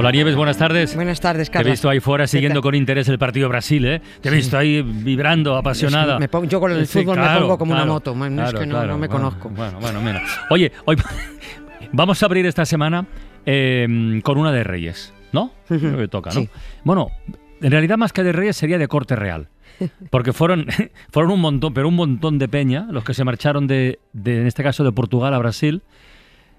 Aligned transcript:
Hola 0.00 0.12
Nieves, 0.12 0.36
buenas 0.36 0.56
tardes. 0.56 0.94
Buenas 0.94 1.20
tardes, 1.20 1.48
Te 1.48 1.50
he 1.50 1.54
Carlos. 1.58 1.72
visto 1.72 1.88
ahí 1.90 1.98
fuera 1.98 2.28
siguiendo 2.28 2.62
con 2.62 2.76
interés 2.76 3.08
el 3.08 3.18
partido 3.18 3.48
Brasil, 3.48 3.84
¿eh? 3.84 4.00
Te 4.20 4.28
he 4.28 4.32
visto 4.32 4.56
ahí 4.56 4.80
vibrando, 4.80 5.56
apasionada. 5.56 6.20
Me 6.20 6.28
pongo- 6.28 6.46
yo 6.48 6.60
con 6.60 6.70
el 6.70 6.86
fútbol 6.86 7.18
me 7.18 7.26
pongo 7.40 7.58
como 7.58 7.72
una 7.72 7.84
moto, 7.84 8.14
man, 8.14 8.38
es 8.38 8.54
que 8.54 8.64
no- 8.64 8.86
no 8.86 8.96
me 8.96 9.08
Bueno, 9.08 9.28
conozco. 9.30 9.48
Bueno, 9.48 9.80
bueno, 9.80 10.00
mira. 10.00 10.22
Oye, 10.50 10.70
hoy 10.84 10.96
vamos 11.92 12.22
a 12.22 12.26
abrir 12.26 12.46
esta 12.46 12.64
semana 12.64 13.06
eh, 13.44 14.20
con 14.22 14.38
una 14.38 14.52
de 14.52 14.62
Reyes, 14.62 15.12
¿no? 15.32 15.50
Creo 15.66 15.96
que 15.96 16.06
toca, 16.06 16.30
¿no? 16.30 16.42
Sí. 16.42 16.48
Bueno, 16.84 17.08
en 17.60 17.70
realidad 17.72 17.96
más 17.98 18.12
que 18.12 18.22
de 18.22 18.30
Reyes 18.30 18.56
sería 18.56 18.78
de 18.78 18.86
corte 18.86 19.16
real. 19.16 19.48
Porque 20.10 20.32
fueron, 20.32 20.66
fueron 21.10 21.32
un 21.32 21.40
montón, 21.40 21.74
pero 21.74 21.88
un 21.88 21.96
montón 21.96 22.38
de 22.38 22.46
peña 22.46 22.86
los 22.88 23.02
que 23.02 23.14
se 23.14 23.24
marcharon 23.24 23.66
de, 23.66 23.98
de, 24.12 24.42
en 24.42 24.46
este 24.46 24.62
caso, 24.62 24.84
de 24.84 24.92
Portugal 24.92 25.34
a 25.34 25.38
Brasil. 25.38 25.82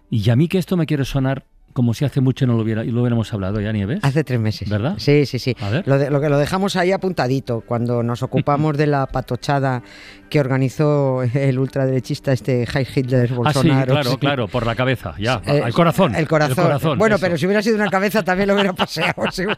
Y 0.10 0.30
a 0.30 0.36
mí 0.36 0.50
que 0.50 0.58
esto 0.58 0.76
me 0.76 0.86
quiere 0.86 1.06
sonar 1.06 1.46
como 1.74 1.94
si 1.94 2.04
hace 2.06 2.22
mucho 2.22 2.46
no 2.48 2.54
lo, 2.56 2.64
hubiera, 2.64 2.84
lo 2.84 3.02
hubiéramos 3.02 3.34
hablado 3.34 3.60
ya, 3.62 3.72
Nieves. 3.72 4.00
Hace 4.02 4.24
tres 4.24 4.40
meses. 4.40 4.70
¿Verdad? 4.70 4.96
Sí, 4.98 5.26
sí, 5.26 5.40
sí. 5.40 5.56
A 5.62 5.70
ver. 5.70 5.88
Lo, 5.88 5.98
de- 5.98 6.10
lo 6.10 6.20
que 6.22 6.30
lo 6.30 6.38
dejamos 6.38 6.76
ahí 6.76 6.92
apuntadito 6.92 7.62
cuando 7.62 8.04
nos 8.04 8.24
ocupamos 8.24 8.78
de 8.78 8.88
la 8.88 9.06
patochada 9.08 9.82
que 10.30 10.40
organizó 10.40 11.24
el 11.24 11.58
ultraderechista 11.58 12.32
este 12.34 12.68
Heil 12.72 12.88
Hitler 12.96 13.24
Ah, 13.24 13.28
sí, 13.28 13.34
Bolsonaro. 13.36 13.92
claro, 13.94 14.12
sí. 14.12 14.18
claro, 14.18 14.48
por 14.48 14.66
la 14.66 14.76
cabeza, 14.76 15.16
ya. 15.20 15.42
Eh, 15.46 15.62
el 15.66 15.74
corazón. 15.74 16.14
El 16.16 16.28
corazón. 16.28 16.98
bueno, 17.00 17.16
eso. 17.16 17.26
pero 17.26 17.38
si 17.38 17.46
hubiera 17.46 17.62
sido 17.64 17.76
una 17.78 17.90
cabeza 17.90 18.24
también 18.24 18.48
lo 18.48 18.54
hubiera 18.54 18.74
paseado 18.74 19.26
es 19.26 19.40
igual. 19.40 19.58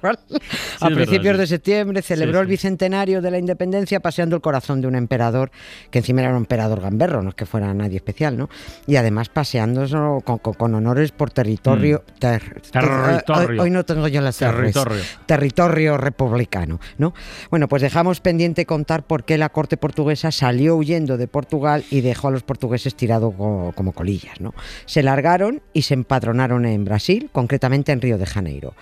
a 0.80 0.88
verdad, 0.89 0.95
principios 0.95 1.38
de 1.38 1.48
septiembre 1.48 2.02
celebró 2.02 2.39
el 2.39 2.48
bicentenario 2.48 3.22
de 3.22 3.32
la 3.32 3.38
independencia 3.38 4.00
paseando 4.00 4.36
el 4.36 4.42
corazón 4.42 4.80
de 4.82 4.88
un 4.88 4.95
emperador, 4.95 5.52
que 5.89 6.00
encima 6.00 6.22
era 6.22 6.32
un 6.32 6.38
emperador 6.38 6.80
gamberro, 6.82 7.22
no 7.22 7.30
es 7.30 7.36
que 7.36 7.45
fuera 7.45 7.73
nadie 7.73 7.98
especial, 7.98 8.38
¿no? 8.38 8.50
Y 8.88 8.95
además 8.95 9.28
paseándose 9.30 9.95
con, 10.23 10.38
con- 10.39 10.54
con 10.54 10.73
honores 10.76 11.12
por 11.12 11.32
territorio. 11.32 12.04
Ter-. 12.20 12.62
Territorio. 12.72 13.50
Hoy, 13.50 13.59
hoy 13.59 13.70
no 13.72 13.84
tengo 13.86 14.08
yo 14.08 14.22
las 14.22 14.36
R's. 14.42 14.56
Territorio. 14.73 15.02
territorio 15.26 15.98
republicano, 15.98 16.80
¿no? 16.98 17.14
Bueno, 17.50 17.67
pues 17.67 17.81
dejamos 17.81 18.22
pendiente 18.22 18.66
contar 18.66 19.04
por 19.04 19.23
qué 19.23 19.38
la 19.38 19.50
corte 19.50 19.78
portuguesa 19.78 20.32
salió 20.32 20.76
huyendo 20.76 21.17
de 21.17 21.28
Portugal 21.28 21.84
y 21.89 22.02
dejó 22.02 22.28
a 22.30 22.32
los 22.32 22.44
portugueses 22.44 22.95
tirados 22.95 23.34
co- 23.36 23.72
como 23.76 23.94
colillas, 23.94 24.39
¿no? 24.42 24.54
Se 24.86 25.04
largaron 25.04 25.62
y 25.73 25.84
se 25.84 25.94
empadronaron 25.94 26.66
en 26.66 26.86
Brasil, 26.86 27.30
concretamente 27.32 27.92
en 27.92 28.02
Río 28.02 28.17
de 28.17 28.26
Janeiro. 28.26 28.73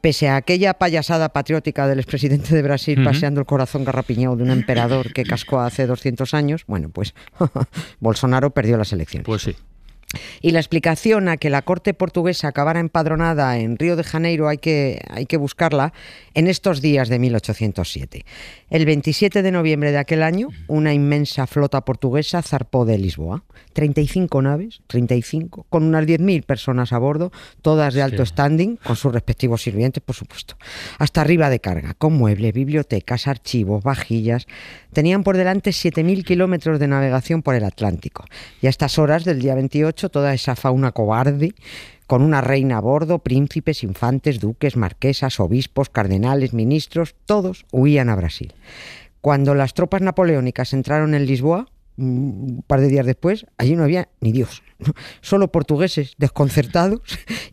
Pese 0.00 0.28
a 0.28 0.36
aquella 0.36 0.74
payasada 0.74 1.30
patriótica 1.30 1.86
del 1.88 1.98
expresidente 1.98 2.54
de 2.54 2.62
Brasil 2.62 3.02
paseando 3.04 3.40
el 3.40 3.46
corazón 3.46 3.84
garrapiñado 3.84 4.36
de 4.36 4.42
un 4.44 4.50
emperador 4.50 5.12
que 5.12 5.24
cascó 5.24 5.60
hace 5.60 5.86
200 5.86 6.32
años, 6.34 6.64
bueno, 6.66 6.88
pues 6.90 7.14
Bolsonaro 8.00 8.50
perdió 8.50 8.76
las 8.76 8.92
elecciones. 8.92 9.26
Pues 9.26 9.42
sí. 9.42 9.56
Y 10.40 10.52
la 10.52 10.60
explicación 10.60 11.28
a 11.28 11.36
que 11.36 11.50
la 11.50 11.62
corte 11.62 11.92
portuguesa 11.92 12.48
acabara 12.48 12.80
empadronada 12.80 13.58
en 13.58 13.76
Río 13.76 13.96
de 13.96 14.04
Janeiro 14.04 14.48
hay 14.48 14.58
que, 14.58 15.00
hay 15.10 15.26
que 15.26 15.36
buscarla 15.36 15.92
en 16.34 16.46
estos 16.46 16.80
días 16.80 17.08
de 17.08 17.18
1807. 17.18 18.24
El 18.70 18.86
27 18.86 19.42
de 19.42 19.50
noviembre 19.50 19.90
de 19.92 19.98
aquel 19.98 20.22
año, 20.22 20.48
una 20.68 20.94
inmensa 20.94 21.46
flota 21.46 21.84
portuguesa 21.84 22.42
zarpó 22.42 22.84
de 22.84 22.98
Lisboa. 22.98 23.44
35 23.72 24.42
naves, 24.42 24.80
35, 24.86 25.66
con 25.68 25.82
unas 25.84 26.06
10.000 26.06 26.44
personas 26.44 26.92
a 26.92 26.98
bordo, 26.98 27.30
todas 27.60 27.92
de 27.92 28.02
alto 28.02 28.24
Sí. 28.24 28.30
standing, 28.30 28.76
con 28.76 28.96
sus 28.96 29.12
respectivos 29.12 29.62
sirvientes, 29.62 30.02
por 30.02 30.14
supuesto. 30.16 30.56
Hasta 30.98 31.20
arriba 31.20 31.50
de 31.50 31.60
carga, 31.60 31.94
con 31.94 32.14
muebles, 32.14 32.54
bibliotecas, 32.54 33.26
archivos, 33.26 33.82
vajillas. 33.84 34.46
Tenían 34.92 35.22
por 35.24 35.36
delante 35.36 35.70
7.000 35.70 36.24
kilómetros 36.24 36.78
de 36.78 36.88
navegación 36.88 37.42
por 37.42 37.54
el 37.54 37.64
Atlántico. 37.64 38.24
Y 38.62 38.66
a 38.66 38.70
estas 38.70 38.98
horas 38.98 39.24
del 39.24 39.40
día 39.40 39.54
28, 39.54 39.95
toda 39.96 40.34
esa 40.34 40.54
fauna 40.56 40.92
cobarde, 40.92 41.54
con 42.06 42.22
una 42.22 42.40
reina 42.40 42.78
a 42.78 42.80
bordo, 42.80 43.18
príncipes, 43.18 43.82
infantes, 43.82 44.38
duques, 44.38 44.76
marquesas, 44.76 45.40
obispos, 45.40 45.88
cardenales, 45.88 46.52
ministros, 46.52 47.16
todos 47.26 47.66
huían 47.72 48.08
a 48.08 48.16
Brasil. 48.16 48.54
Cuando 49.20 49.54
las 49.54 49.74
tropas 49.74 50.02
napoleónicas 50.02 50.72
entraron 50.72 51.14
en 51.14 51.26
Lisboa, 51.26 51.66
un 51.98 52.62
par 52.66 52.80
de 52.80 52.88
días 52.88 53.06
después, 53.06 53.46
allí 53.58 53.74
no 53.76 53.84
había 53.84 54.08
ni 54.20 54.32
Dios. 54.32 54.62
Solo 55.22 55.50
portugueses 55.50 56.12
desconcertados 56.18 57.00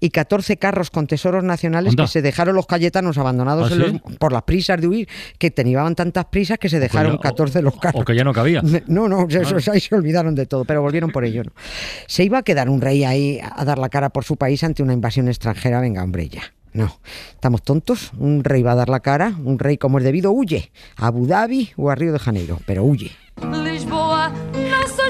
y 0.01 0.09
14 0.09 0.57
carros 0.57 0.91
con 0.91 1.07
tesoros 1.07 1.43
nacionales 1.43 1.91
Anda. 1.91 2.03
que 2.03 2.07
se 2.09 2.21
dejaron 2.21 2.55
los 2.55 2.67
cayetanos 2.67 3.17
abandonados 3.17 3.71
¿Ah, 3.71 3.75
en 3.75 3.81
sí? 3.81 3.99
los- 4.05 4.17
por 4.17 4.33
las 4.33 4.43
prisas 4.43 4.81
de 4.81 4.87
huir, 4.87 5.07
que 5.37 5.49
tenían 5.49 5.95
tantas 5.95 6.25
prisas 6.25 6.57
que 6.59 6.67
se 6.67 6.79
dejaron 6.81 7.15
O- 7.15 7.19
14 7.19 7.59
de 7.59 7.63
los 7.63 7.77
carros. 7.77 8.01
O 8.01 8.05
que 8.05 8.15
ya 8.15 8.23
no 8.25 8.33
cabía. 8.33 8.61
No, 8.87 9.07
no, 9.07 9.25
eso- 9.29 9.71
ahí 9.71 9.79
se 9.79 9.95
olvidaron 9.95 10.35
de 10.35 10.45
todo, 10.45 10.65
pero 10.65 10.81
volvieron 10.81 11.11
por 11.11 11.23
ello. 11.23 11.43
¿no? 11.45 11.51
Se 12.07 12.23
iba 12.25 12.39
a 12.39 12.43
quedar 12.43 12.69
un 12.69 12.81
rey 12.81 13.05
ahí 13.05 13.39
a 13.41 13.63
dar 13.63 13.77
la 13.79 13.87
cara 13.89 14.09
por 14.09 14.25
su 14.25 14.35
país 14.35 14.63
ante 14.63 14.83
una 14.83 14.91
invasión 14.93 15.29
extranjera, 15.29 15.79
venga, 15.79 16.03
hombre, 16.03 16.27
ya. 16.27 16.41
No, 16.73 16.97
estamos 17.31 17.61
tontos. 17.61 18.11
Un 18.17 18.43
rey 18.43 18.63
va 18.63 18.71
a 18.71 18.75
dar 18.75 18.89
la 18.89 18.99
cara, 18.99 19.35
un 19.45 19.59
rey 19.59 19.77
como 19.77 19.99
es 19.99 20.03
debido 20.03 20.31
huye 20.31 20.71
a 20.97 21.05
Abu 21.07 21.27
Dhabi 21.27 21.69
o 21.77 21.89
a 21.91 21.95
Río 21.95 22.11
de 22.11 22.17
Janeiro, 22.19 22.59
pero 22.65 22.83
huye. 22.83 23.11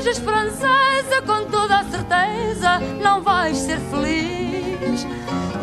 Sejas 0.04 0.20
francesa, 0.20 1.22
com 1.26 1.46
toda 1.46 1.78
a 1.78 1.84
certeza 1.86 2.78
não 3.02 3.22
vais 3.22 3.56
ser 3.56 3.80
feliz. 3.90 5.08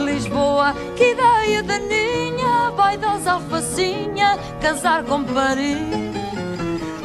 Lisboa, 0.03 0.73
que 0.97 1.11
ideia 1.13 1.63
daninha, 1.63 2.71
vaidosa 2.75 3.33
alfacinha, 3.33 4.39
casar 4.63 5.05
com 5.05 5.25
Paris. 5.25 5.77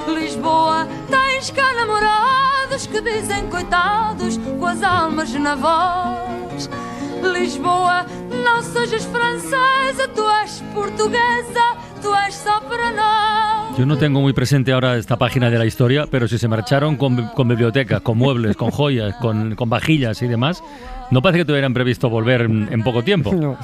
Lisboa, 0.08 0.88
tens 1.10 1.52
cá 1.52 1.74
namorados 1.74 2.88
que 2.88 3.02
dizem 3.02 3.50
coitados 3.50 4.38
com 4.58 4.66
as 4.66 4.82
almas 4.82 5.34
na 5.34 5.56
voz. 5.56 6.70
Lisboa, 7.22 8.06
não 8.46 8.62
sejas 8.64 9.04
francesa, 9.04 10.08
tu 10.16 10.26
és 10.42 10.64
portuguesa, 10.74 11.78
tu 12.02 12.16
és 12.16 12.34
só 12.34 12.62
para 12.62 12.92
nós. 12.92 13.55
Yo 13.78 13.86
no 13.86 13.98
tengo 13.98 14.22
muy 14.22 14.32
presente 14.32 14.72
ahora 14.72 14.96
esta 14.96 15.18
página 15.18 15.50
de 15.50 15.58
la 15.58 15.66
historia, 15.66 16.06
pero 16.10 16.30
si 16.30 16.38
se 16.38 16.48
marcharon 16.48 16.96
con, 16.96 17.28
con 17.28 17.48
bibliotecas, 17.50 18.00
con 18.00 18.18
muebles, 18.18 18.56
con 18.56 18.72
joyas, 18.72 19.16
con, 19.16 19.56
con 19.56 19.70
vajillas 19.70 20.22
y 20.22 20.28
demás, 20.28 20.64
no 21.12 21.22
parece 21.22 21.40
que 21.40 21.46
tuvieran 21.46 21.74
previsto 21.74 22.10
volver 22.10 22.42
en, 22.44 22.70
en 22.72 22.84
poco 22.84 23.04
tiempo. 23.04 23.34
No. 23.34 23.58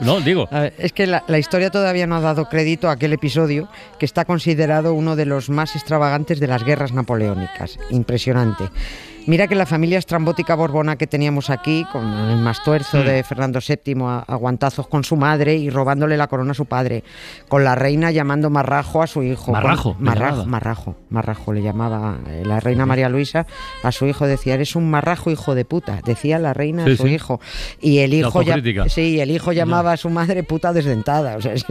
No, 0.00 0.20
digo. 0.22 0.48
Ver, 0.50 0.72
es 0.78 0.94
que 0.94 1.06
la, 1.06 1.22
la 1.28 1.38
historia 1.38 1.68
todavía 1.68 2.06
no 2.06 2.16
ha 2.16 2.20
dado 2.22 2.46
crédito 2.48 2.88
a 2.88 2.92
aquel 2.92 3.12
episodio 3.12 3.68
que 3.98 4.06
está 4.06 4.24
considerado 4.24 4.94
uno 4.94 5.16
de 5.16 5.26
los 5.26 5.50
más 5.50 5.76
extravagantes 5.76 6.40
de 6.40 6.46
las 6.46 6.64
guerras 6.64 6.92
napoleónicas. 6.94 7.78
Impresionante. 7.90 8.70
Mira 9.28 9.46
que 9.46 9.54
la 9.54 9.66
familia 9.66 9.98
estrambótica 9.98 10.54
borbona 10.54 10.96
que 10.96 11.06
teníamos 11.06 11.50
aquí, 11.50 11.84
con 11.92 12.02
el 12.30 12.38
mastuerzo 12.38 13.02
de 13.02 13.22
Fernando 13.22 13.60
VII 13.60 13.94
a, 14.06 14.20
a 14.26 14.34
guantazos 14.36 14.88
con 14.88 15.04
su 15.04 15.16
madre 15.16 15.54
y 15.54 15.68
robándole 15.68 16.16
la 16.16 16.28
corona 16.28 16.52
a 16.52 16.54
su 16.54 16.64
padre, 16.64 17.04
con 17.46 17.62
la 17.62 17.74
reina 17.74 18.10
llamando 18.10 18.48
marrajo 18.48 19.02
a 19.02 19.06
su 19.06 19.22
hijo. 19.22 19.52
Marrajo, 19.52 19.92
Con- 19.94 20.02
marrajo, 20.02 20.46
marrajo, 20.46 20.96
marrajo 21.10 21.52
le 21.52 21.60
llamaba 21.60 22.16
eh, 22.26 22.42
la 22.46 22.58
reina 22.58 22.86
María 22.86 23.10
Luisa 23.10 23.46
a 23.82 23.92
su 23.92 24.06
hijo, 24.06 24.26
decía, 24.26 24.54
eres 24.54 24.74
un 24.76 24.90
marrajo 24.90 25.30
hijo 25.30 25.54
de 25.54 25.66
puta, 25.66 26.00
decía 26.06 26.38
la 26.38 26.54
reina 26.54 26.86
Sí, 26.86 26.92
a 26.92 26.96
su 26.96 27.02
sí. 27.06 27.10
hijo. 27.12 27.38
Y 27.82 27.98
el 27.98 28.14
hijo 28.14 28.40
ya. 28.40 28.56
Sí, 28.88 29.20
el 29.20 29.30
hijo 29.30 29.52
llamaba 29.52 29.92
a 29.92 29.96
su 29.98 30.08
madre 30.08 30.42
puta 30.42 30.72
desdentada. 30.72 31.36
O 31.36 31.42
sea, 31.42 31.52
es, 31.52 31.66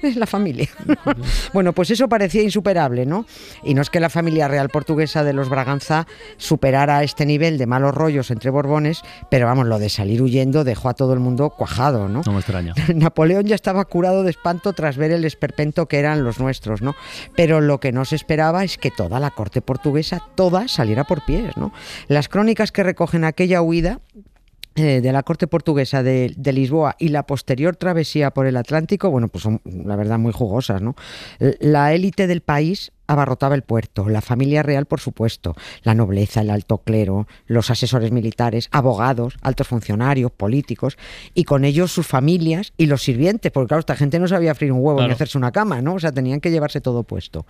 es 0.00 0.16
la 0.16 0.26
familia. 0.26 0.68
bueno, 1.52 1.74
pues 1.74 1.90
eso 1.90 2.08
parecía 2.08 2.42
insuperable, 2.42 3.04
¿no? 3.04 3.26
Y 3.62 3.74
no 3.74 3.82
es 3.82 3.90
que 3.90 4.00
la 4.00 4.08
familia 4.08 4.48
real 4.48 4.70
portuguesa 4.70 5.22
de 5.22 5.34
los 5.34 5.50
Braganza 5.50 6.06
superara 6.38 6.93
este 7.02 7.26
nivel 7.26 7.58
de 7.58 7.66
malos 7.66 7.94
rollos 7.94 8.30
entre 8.30 8.50
borbones, 8.50 9.02
pero 9.30 9.46
vamos, 9.46 9.66
lo 9.66 9.78
de 9.78 9.88
salir 9.88 10.22
huyendo 10.22 10.64
dejó 10.64 10.88
a 10.88 10.94
todo 10.94 11.12
el 11.12 11.20
mundo 11.20 11.50
cuajado, 11.50 12.08
¿no? 12.08 12.22
No 12.24 12.32
me 12.32 12.38
extraña. 12.38 12.74
Napoleón 12.94 13.44
ya 13.46 13.54
estaba 13.54 13.84
curado 13.84 14.22
de 14.22 14.30
espanto 14.30 14.72
tras 14.72 14.96
ver 14.96 15.10
el 15.10 15.24
esperpento 15.24 15.86
que 15.86 15.98
eran 15.98 16.24
los 16.24 16.38
nuestros, 16.38 16.82
¿no? 16.82 16.94
Pero 17.36 17.60
lo 17.60 17.80
que 17.80 17.92
no 17.92 18.04
se 18.04 18.16
esperaba 18.16 18.64
es 18.64 18.78
que 18.78 18.90
toda 18.90 19.20
la 19.20 19.30
corte 19.30 19.60
portuguesa, 19.60 20.22
toda 20.34 20.68
saliera 20.68 21.04
por 21.04 21.24
pies, 21.24 21.56
¿no? 21.56 21.72
Las 22.08 22.28
crónicas 22.28 22.72
que 22.72 22.82
recogen 22.82 23.24
aquella 23.24 23.62
huida 23.62 24.00
eh, 24.76 25.00
de 25.00 25.12
la 25.12 25.22
corte 25.22 25.46
portuguesa 25.46 26.02
de, 26.02 26.34
de 26.36 26.52
Lisboa 26.52 26.96
y 26.98 27.08
la 27.08 27.24
posterior 27.24 27.76
travesía 27.76 28.32
por 28.32 28.46
el 28.46 28.56
Atlántico, 28.56 29.08
bueno, 29.08 29.28
pues 29.28 29.44
son 29.44 29.60
la 29.64 29.94
verdad 29.94 30.18
muy 30.18 30.32
jugosas, 30.32 30.82
¿no? 30.82 30.96
La 31.38 31.92
élite 31.92 32.26
del 32.26 32.40
país 32.40 32.90
abarrotaba 33.06 33.54
el 33.54 33.62
puerto, 33.62 34.08
la 34.08 34.20
familia 34.20 34.62
real, 34.62 34.86
por 34.86 35.00
supuesto, 35.00 35.54
la 35.82 35.94
nobleza, 35.94 36.40
el 36.40 36.50
alto 36.50 36.78
clero, 36.78 37.26
los 37.46 37.70
asesores 37.70 38.12
militares, 38.12 38.68
abogados, 38.72 39.36
altos 39.42 39.68
funcionarios, 39.68 40.30
políticos, 40.32 40.96
y 41.34 41.44
con 41.44 41.64
ellos 41.64 41.92
sus 41.92 42.06
familias 42.06 42.72
y 42.76 42.86
los 42.86 43.02
sirvientes, 43.02 43.52
porque 43.52 43.68
claro, 43.68 43.80
esta 43.80 43.96
gente 43.96 44.18
no 44.18 44.28
sabía 44.28 44.54
freír 44.54 44.72
un 44.72 44.78
huevo 44.80 45.00
ni 45.00 45.12
hacerse 45.12 45.36
una 45.38 45.52
cama, 45.52 45.82
¿no? 45.82 45.94
O 45.94 45.98
sea, 46.00 46.12
tenían 46.12 46.40
que 46.40 46.50
llevarse 46.50 46.80
todo 46.80 47.02
puesto. 47.02 47.46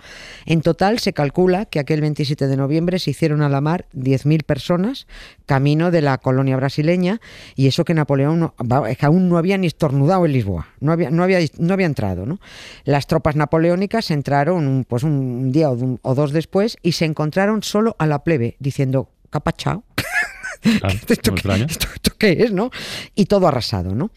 En 0.46 0.60
total 0.60 0.98
se 0.98 1.12
calcula 1.12 1.66
que 1.66 1.78
aquel 1.78 2.00
27 2.00 2.46
de 2.46 2.56
noviembre 2.56 2.98
se 2.98 3.10
hicieron 3.10 3.42
a 3.42 3.48
la 3.48 3.60
mar 3.60 3.86
10.000 3.94 4.42
personas 4.44 5.06
camino 5.46 5.90
de 5.90 6.02
la 6.02 6.18
colonia 6.18 6.56
brasileña 6.56 7.20
y 7.54 7.66
eso 7.66 7.84
que 7.84 7.94
Napoleón 7.94 8.40
no- 8.40 8.86
es 8.86 8.98
que 8.98 9.06
aún 9.06 9.28
no 9.28 9.36
había 9.38 9.58
ni 9.58 9.66
estornudado 9.66 10.24
en 10.26 10.32
Lisboa, 10.32 10.68
no 10.80 10.92
había, 10.92 11.10
no 11.10 11.22
había, 11.22 11.38
no 11.58 11.74
había 11.74 11.86
entrado. 11.86 12.26
¿no? 12.26 12.40
Las 12.84 13.06
tropas 13.06 13.36
napoleónicas 13.36 14.10
entraron 14.10 14.84
pues 14.88 15.02
un 15.02 15.43
día 15.52 15.70
o, 15.70 15.74
un- 15.74 15.98
o 16.02 16.14
dos 16.14 16.32
después 16.32 16.76
y 16.82 16.92
se 16.92 17.04
encontraron 17.04 17.62
solo 17.62 17.96
a 17.98 18.06
la 18.06 18.24
plebe 18.24 18.56
diciendo 18.58 19.10
capachao. 19.30 19.84
Claro, 20.62 20.94
¿Esto, 21.08 21.34
qué, 21.34 21.42
esto 21.94 22.12
qué 22.18 22.32
es, 22.44 22.52
no? 22.52 22.70
Y 23.14 23.26
todo 23.26 23.46
arrasado, 23.48 23.94
¿no? 23.94 24.10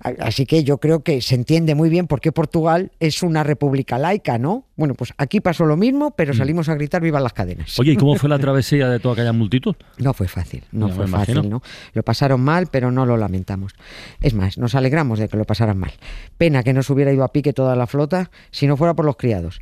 Así 0.00 0.46
que 0.46 0.64
yo 0.64 0.78
creo 0.78 1.02
que 1.02 1.20
se 1.20 1.34
entiende 1.34 1.74
muy 1.74 1.90
bien 1.90 2.06
por 2.06 2.20
qué 2.20 2.32
Portugal 2.32 2.90
es 3.00 3.22
una 3.22 3.44
república 3.44 3.98
laica, 3.98 4.38
¿no? 4.38 4.64
Bueno, 4.76 4.94
pues 4.94 5.12
aquí 5.18 5.40
pasó 5.40 5.66
lo 5.66 5.76
mismo, 5.76 6.12
pero 6.12 6.32
salimos 6.32 6.70
a 6.70 6.74
gritar 6.74 7.02
viva 7.02 7.20
las 7.20 7.34
cadenas. 7.34 7.76
Mm. 7.76 7.80
Oye, 7.82 7.92
¿y 7.92 7.96
cómo 7.96 8.14
fue 8.16 8.30
la 8.30 8.38
travesía 8.40 8.88
de 8.88 8.98
toda 8.98 9.14
aquella 9.14 9.34
multitud? 9.34 9.76
No 9.98 10.14
fue 10.14 10.26
fácil, 10.26 10.64
no 10.72 10.88
Ya 10.88 10.94
fue 10.94 11.06
fácil, 11.06 11.50
¿no? 11.50 11.62
Lo 11.92 12.02
pasaron 12.02 12.40
mal, 12.40 12.68
pero 12.68 12.90
no 12.90 13.04
lo 13.04 13.18
lamentamos. 13.18 13.74
Es 14.22 14.32
más, 14.32 14.56
nos 14.56 14.74
alegramos 14.74 15.18
de 15.18 15.28
que 15.28 15.36
lo 15.36 15.44
pasaran 15.44 15.76
mal. 15.76 15.92
Pena 16.38 16.62
que 16.62 16.72
no 16.72 16.82
se 16.82 16.92
hubiera 16.94 17.12
ido 17.12 17.22
a 17.22 17.32
pique 17.32 17.52
toda 17.52 17.76
la 17.76 17.86
flota 17.86 18.30
si 18.50 18.66
no 18.66 18.78
fuera 18.78 18.94
por 18.94 19.04
los 19.04 19.16
criados. 19.16 19.60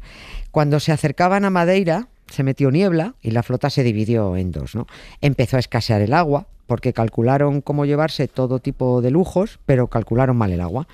Cuando 0.53 0.79
se 0.79 0.93
acercaban 0.93 1.45
a 1.45 1.51
Madeira, 1.51 2.07
se 2.29 2.45
metió 2.45 2.71
niebla 2.71 3.15
y 3.23 3.33
la 3.33 3.43
flota 3.43 3.71
se 3.71 3.83
dividió 3.83 4.37
en 4.37 4.53
dos, 4.53 4.77
¿no? 4.77 4.87
Empezó 5.21 5.57
a 5.57 5.61
escasear 5.61 6.01
el 6.01 6.13
agua 6.13 6.47
porque 6.69 6.93
calcularon 6.93 7.63
cómo 7.63 7.87
llevarse 7.87 8.29
todo 8.29 8.61
tipo 8.61 9.01
de 9.01 9.11
lujos, 9.11 9.59
pero 9.67 9.89
calcularon 9.89 10.37
mal 10.37 10.53
el 10.53 10.61
agua. 10.61 10.87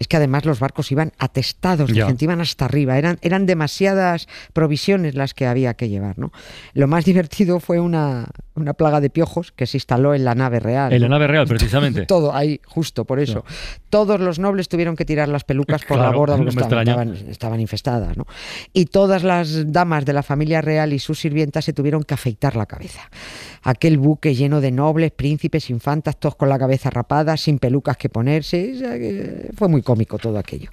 Es 0.00 0.08
que 0.08 0.16
además 0.16 0.44
los 0.46 0.58
barcos 0.58 0.90
iban 0.90 1.12
atestados 1.18 1.88
de 1.90 1.94
Ya. 1.98 2.06
gente, 2.06 2.24
iban 2.24 2.40
hasta 2.40 2.64
arriba, 2.64 2.96
eran, 2.98 3.18
eran 3.20 3.44
demasiadas 3.46 4.26
provisiones 4.54 5.14
las 5.14 5.34
que 5.34 5.46
había 5.46 5.74
que 5.74 5.88
llevar, 5.88 6.18
¿no? 6.18 6.32
Lo 6.74 6.88
más 6.88 7.04
divertido 7.10 7.60
fue 7.60 7.78
una, 7.80 8.26
una 8.54 8.72
plaga 8.74 9.00
de 9.00 9.10
piojos 9.10 9.52
que 9.52 9.66
se 9.66 9.76
instaló 9.76 10.14
en 10.14 10.24
la 10.24 10.34
nave 10.34 10.58
real. 10.58 10.92
En 10.92 11.02
la 11.02 11.08
nave 11.08 11.26
real, 11.26 11.46
precisamente. 11.46 12.06
Todo 12.06 12.34
ahí, 12.34 12.60
justo 12.66 13.04
por 13.04 13.20
eso. 13.20 13.44
Todos 13.90 14.18
los 14.20 14.38
nobles 14.38 14.68
tuvieron 14.70 14.96
que 14.96 15.04
tirar 15.04 15.28
las 15.28 15.44
pelucas 15.44 15.84
por 15.84 15.98
la 15.98 16.10
borda 16.10 16.36
porque 16.36 16.48
estaban, 16.50 16.78
extraña. 16.88 17.02
estaban- 17.12 17.30
estaban 17.30 17.60
infestadas. 17.60 18.16
¿no? 18.16 18.26
Y 18.72 18.86
todas 18.86 19.22
las 19.22 19.70
damas 19.70 20.06
de 20.06 20.14
la 20.14 20.22
familia 20.22 20.62
real 20.62 20.92
y 20.94 20.98
sus 20.98 21.20
sirvientas 21.20 21.66
se 21.66 21.72
tuvieron 21.74 22.02
que 22.04 22.14
afeitar 22.14 22.56
la 22.56 22.64
cabeza. 22.66 23.10
Aquel 23.62 23.98
buque 23.98 24.34
lleno 24.34 24.62
de 24.62 24.70
nobles, 24.72 25.10
príncipes, 25.12 25.68
infantas, 25.68 26.18
todos 26.18 26.36
con 26.36 26.48
la 26.48 26.58
cabeza 26.58 26.88
rapada, 26.88 27.36
sin 27.36 27.58
pelucas 27.58 27.98
que 27.98 28.08
ponerse. 28.08 29.50
Fue 29.56 29.68
muy 29.68 29.82
cómico 29.90 30.18
todo 30.18 30.38
aquello. 30.38 30.70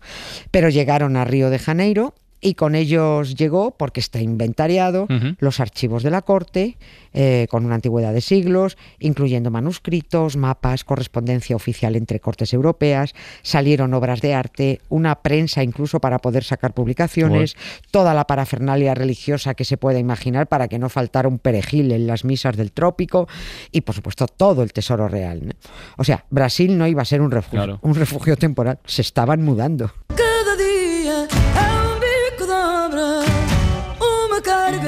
Pero 0.52 0.70
llegaron 0.70 1.18
a 1.18 1.26
Río 1.26 1.50
de 1.50 1.58
Janeiro. 1.58 2.14
Y 2.40 2.54
con 2.54 2.76
ellos 2.76 3.36
llegó, 3.36 3.72
porque 3.72 4.00
está 4.00 4.20
inventariado, 4.22 5.08
los 5.40 5.60
archivos 5.60 6.04
de 6.04 6.12
la 6.12 6.22
corte, 6.22 6.78
eh, 7.14 7.48
con 7.50 7.66
una 7.66 7.76
antigüedad 7.76 8.14
de 8.14 8.22
siglos, 8.22 8.78
incluyendo 9.00 9.50
manuscritos, 9.50 10.38
mapas, 10.38 10.84
correspondencia 10.84 11.56
oficial 11.56 11.96
entre 11.96 12.20
cortes 12.20 12.54
europeas, 12.54 13.14
salieron 13.42 13.94
obras 13.96 14.22
de 14.22 14.36
arte, 14.36 14.82
una 14.90 15.16
prensa 15.16 15.64
incluso 15.64 16.00
para 16.00 16.20
poder 16.20 16.44
sacar 16.44 16.74
publicaciones, 16.74 17.56
toda 17.90 18.14
la 18.14 18.28
parafernalia 18.28 18.94
religiosa 18.94 19.56
que 19.56 19.66
se 19.66 19.78
pueda 19.78 19.98
imaginar 19.98 20.46
para 20.48 20.68
que 20.68 20.78
no 20.78 20.90
faltara 20.90 21.28
un 21.28 21.40
perejil 21.40 21.92
en 21.92 22.06
las 22.06 22.24
misas 22.24 22.56
del 22.56 22.72
trópico 22.72 23.28
y 23.72 23.82
por 23.82 23.96
supuesto 23.96 24.28
todo 24.28 24.62
el 24.62 24.74
tesoro 24.74 25.08
real. 25.08 25.48
¿no? 25.48 25.54
O 25.98 26.04
sea, 26.04 26.26
Brasil 26.30 26.78
no 26.78 26.86
iba 26.86 27.02
a 27.02 27.06
ser 27.06 27.22
un 27.22 27.32
refugio, 27.32 27.58
Claro. 27.58 27.80
un 27.82 27.96
refugio 27.96 28.38
temporal, 28.38 28.78
se 28.86 29.02
estaban 29.02 29.44
mudando. 29.44 29.92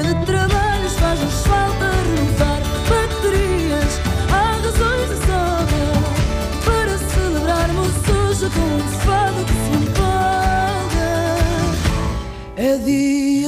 De 0.02 0.14
trabalhos 0.24 0.92
faz-nos 0.94 1.46
falta 1.46 1.90
renovar 1.90 2.60
baterias. 2.88 4.00
Há 4.32 4.52
razões 4.64 5.08
de 5.10 5.16
sobra 5.26 5.86
para 6.64 6.94
celebrarmos 6.98 7.94
hoje 8.08 8.46
com 8.54 8.68
um 8.76 8.80
fado 9.00 9.44
que 9.44 9.52
se 9.52 9.70
empolga. 9.82 11.12
É 12.56 12.76
dia 12.78 13.39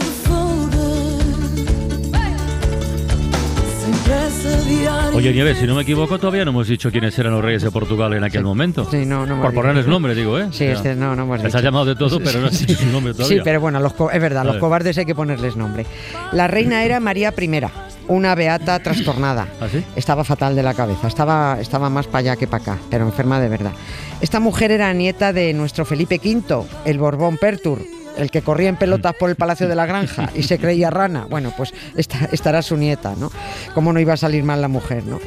Oye, 5.14 5.32
Nieves, 5.32 5.59
si 5.59 5.67
no 5.67 5.75
me 5.75 5.82
equivoco, 5.82 6.19
todavía 6.19 6.44
no 6.44 6.50
hemos 6.53 6.67
dicho 6.69 6.91
quiénes 6.91 7.19
eran 7.19 7.32
los 7.32 7.44
reyes 7.44 7.62
de 7.62 7.70
Portugal 7.70 8.12
en 8.14 8.25
aquel 8.25 8.44
momento. 8.44 8.88
Sí, 8.91 9.05
no, 9.05 9.26
no 9.26 9.41
Por 9.43 9.53
ponerles 9.53 9.87
nombre, 9.87 10.14
digo, 10.14 10.38
¿eh? 10.38 10.47
Sí, 10.50 10.64
O 10.64 10.69
sea, 10.69 10.73
este 10.73 10.94
no, 10.97 11.14
no 11.14 11.25
hemos 11.25 11.38
Les 11.38 11.47
dicho. 11.47 11.59
has 11.59 11.64
llamado 11.64 11.85
de 11.85 11.97
todo, 11.97 12.19
pero 12.20 12.41
no 12.41 12.47
has 12.47 12.59
dicho 12.67 12.75
su 12.81 12.87
nombre 12.87 13.12
todavía. 13.12 13.38
Sí, 13.38 13.43
pero 13.44 13.61
bueno, 13.61 13.79
los 13.81 13.93
es 14.12 14.20
verdad, 14.20 14.44
los 14.44 14.56
cobardes 14.56 14.97
hay 14.99 15.05
que 15.05 15.14
ponerles 15.14 15.56
nombre. 15.56 15.85
La 16.32 16.49
reina 16.49 16.82
era 16.85 16.99
María 17.00 17.35
I, 17.38 17.61
una 18.09 18.35
beata 18.35 18.79
trastornada. 18.82 19.49
¿Ah, 19.61 19.67
sí? 19.70 19.85
Estaba 19.97 20.25
fatal 20.25 20.56
de 20.56 20.62
la 20.62 20.75
cabeza, 20.75 21.09
estaba, 21.09 21.59
estaba 21.61 21.91
más 21.91 22.06
para 22.06 22.19
allá 22.20 22.37
que 22.37 22.47
para 22.47 22.62
acá, 22.62 22.79
pero 22.91 23.05
enferma 23.05 23.38
de 23.41 23.49
verdad. 23.49 23.73
Esta 24.20 24.41
mujer 24.41 24.70
era 24.70 24.93
nieta 24.93 25.32
de 25.32 25.53
nuestro 25.53 25.85
Felipe 25.85 26.20
V, 26.25 26.64
el 26.85 26.99
Borbón 26.99 27.37
Pertur, 27.38 27.81
el 28.17 28.31
que 28.31 28.43
corría 28.43 28.69
en 28.69 28.76
pelotas 28.76 29.14
por 29.14 29.31
el 29.31 29.37
Palacio 29.37 29.69
de 29.69 29.75
la 29.75 29.87
Granja 29.87 30.31
y 30.35 30.43
se 30.43 30.59
creía 30.59 30.91
rana. 30.91 31.26
Bueno, 31.29 31.53
pues 31.56 31.73
esta, 31.97 32.29
estará 32.32 32.62
su 32.62 32.76
nieta, 32.76 33.14
¿no? 33.17 33.31
¿Cómo 33.75 33.93
no 33.93 34.00
iba 34.00 34.14
a 34.14 34.17
salir 34.17 34.44
mal 34.44 34.61
la 34.61 34.69
mujer, 34.69 35.05
no? 35.05 35.20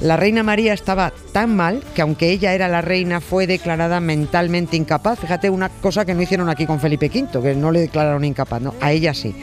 La 0.00 0.16
reina 0.16 0.42
María 0.42 0.72
estaba 0.72 1.12
tan 1.32 1.54
mal 1.54 1.82
que 1.94 2.00
aunque 2.02 2.30
ella 2.30 2.54
era 2.54 2.68
la 2.68 2.80
reina 2.80 3.20
fue 3.20 3.46
declarada 3.46 4.00
mentalmente 4.00 4.76
incapaz. 4.76 5.18
Fíjate 5.18 5.50
una 5.50 5.68
cosa 5.68 6.04
que 6.06 6.14
no 6.14 6.22
hicieron 6.22 6.48
aquí 6.48 6.64
con 6.64 6.80
Felipe 6.80 7.10
V, 7.12 7.42
que 7.42 7.54
no 7.54 7.70
le 7.70 7.80
declararon 7.80 8.24
incapaz, 8.24 8.62
no, 8.62 8.74
a 8.80 8.92
ella 8.92 9.12
sí. 9.12 9.34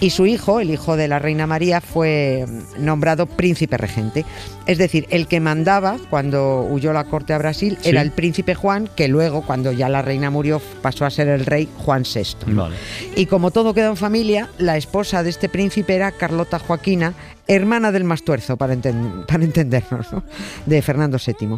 Y 0.00 0.10
su 0.10 0.24
hijo, 0.26 0.60
el 0.60 0.70
hijo 0.70 0.96
de 0.96 1.08
la 1.08 1.18
reina 1.18 1.46
María, 1.46 1.80
fue 1.82 2.46
mm, 2.48 2.82
nombrado 2.84 3.26
príncipe 3.26 3.76
regente. 3.76 4.24
Es 4.66 4.78
decir, 4.78 5.06
el 5.10 5.26
que 5.28 5.40
mandaba 5.40 5.98
cuando 6.08 6.62
huyó 6.62 6.92
la 6.92 7.04
corte 7.04 7.34
a 7.34 7.38
Brasil 7.38 7.76
Sí. 7.82 7.90
era 7.90 8.00
el 8.00 8.10
príncipe 8.10 8.54
Juan, 8.54 8.88
que 8.96 9.08
luego, 9.08 9.42
cuando 9.42 9.72
ya 9.72 9.88
la 9.90 10.00
reina 10.02 10.30
murió, 10.30 10.60
pasó 10.82 11.04
a 11.04 11.10
ser 11.10 11.28
el 11.28 11.44
rey 11.46 11.68
Juan 11.84 12.02
VI. 12.02 12.50
Y 13.14 13.26
como 13.26 13.50
todo 13.50 13.74
queda 13.74 13.88
en 13.88 13.96
familia, 13.96 14.48
la 14.58 14.76
esposa 14.78 15.22
de 15.22 15.30
este 15.30 15.48
príncipe 15.50 15.94
era 15.94 16.12
Carlota 16.12 16.58
Joaquina, 16.58 17.12
hermana 17.54 17.90
del 17.90 18.04
Mastuerzo, 18.04 18.56
para, 18.56 18.76
para 18.76 19.44
entendernos, 19.44 20.12
¿no? 20.12 20.22
de 20.66 20.82
Fernando 20.82 21.18
VII. 21.24 21.56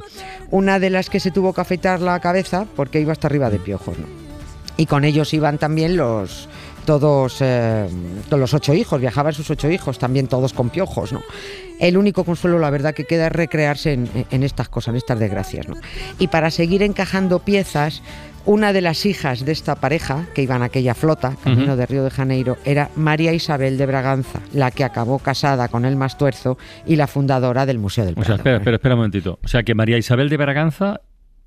Una 0.50 0.78
de 0.78 0.90
las 0.90 1.10
que 1.10 1.20
se 1.20 1.30
tuvo 1.30 1.52
que 1.52 1.60
afeitar 1.60 2.00
la 2.00 2.18
cabeza 2.20 2.66
porque 2.76 3.00
iba 3.00 3.12
hasta 3.12 3.28
arriba 3.28 3.50
de 3.50 3.58
piojos. 3.58 3.96
Y 4.76 4.86
con 4.86 5.04
ellos 5.04 5.34
iban 5.34 5.58
también 5.58 5.96
los 5.96 6.48
todos, 6.86 7.36
eh, 7.40 7.88
los 8.30 8.54
ocho 8.54 8.74
hijos, 8.74 9.00
viajaban 9.00 9.32
sus 9.32 9.50
ocho 9.50 9.70
hijos, 9.70 9.98
también 9.98 10.26
todos 10.26 10.52
con 10.52 10.70
piojos, 10.70 11.12
¿no? 11.12 11.22
El 11.78 11.96
único 11.96 12.24
consuelo, 12.24 12.58
la 12.58 12.70
verdad, 12.70 12.94
que 12.94 13.04
queda 13.04 13.26
es 13.26 13.32
recrearse 13.32 13.92
en, 13.92 14.42
estas 14.42 14.68
cosas, 14.68 14.92
en 14.92 14.96
estas 14.96 15.18
desgracias. 15.18 15.66
Y 16.18 16.28
para 16.28 16.50
seguir 16.50 16.82
encajando 16.82 17.40
piezas, 17.40 18.02
una 18.44 18.72
de 18.72 18.80
las 18.80 19.06
hijas 19.06 19.44
de 19.44 19.52
esta 19.52 19.76
pareja, 19.76 20.26
que 20.34 20.42
iban 20.42 20.62
a 20.62 20.66
aquella 20.66 20.94
flota, 20.94 21.36
camino 21.44 21.76
de 21.76 21.86
Río 21.86 22.04
de 22.04 22.10
Janeiro, 22.10 22.56
era 22.64 22.90
María 22.96 23.32
Isabel 23.32 23.78
de 23.78 23.86
Braganza, 23.86 24.40
la 24.52 24.70
que 24.70 24.84
acabó 24.84 25.18
casada 25.18 25.68
con 25.68 25.84
el 25.84 25.96
Mastuerzo 25.96 26.58
y 26.86 26.96
la 26.96 27.06
fundadora 27.06 27.66
del 27.66 27.78
Museo 27.78 28.04
del 28.04 28.14
O 28.14 28.16
sea, 28.16 28.24
Prado. 28.24 28.36
espera, 28.38 28.56
espera, 28.56 28.76
espera 28.76 28.94
un 28.94 28.98
momentito. 29.00 29.38
O 29.44 29.48
sea, 29.48 29.62
que 29.62 29.74
María 29.74 29.98
Isabel 29.98 30.28
de 30.28 30.36
Braganza 30.36 31.00